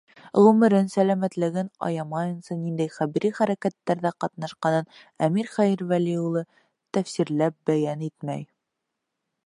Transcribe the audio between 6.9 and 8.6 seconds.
тәфсирләп бәйән итмәй.